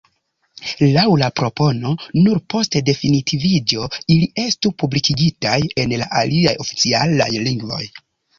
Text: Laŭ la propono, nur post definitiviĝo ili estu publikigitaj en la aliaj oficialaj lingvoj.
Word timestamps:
Laŭ 0.93 1.01
la 1.23 1.27
propono, 1.39 1.91
nur 2.19 2.39
post 2.53 2.77
definitiviĝo 2.87 3.85
ili 4.15 4.31
estu 4.45 4.73
publikigitaj 4.85 5.55
en 5.85 5.95
la 6.05 6.09
aliaj 6.23 6.57
oficialaj 6.67 7.31
lingvoj. 7.47 7.83